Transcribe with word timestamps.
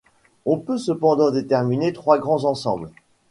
On 0.47 0.57
peut 0.57 0.79
cependant 0.79 1.29
déterminer 1.29 1.93
trois 1.93 2.17
grands 2.17 2.45
ensembles. 2.45 2.89